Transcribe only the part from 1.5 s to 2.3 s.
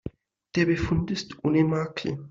Makel.